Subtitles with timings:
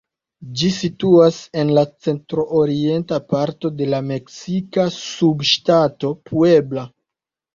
[0.59, 6.87] Ĝi situas en la centro-orienta parto de la meksika subŝtato Puebla.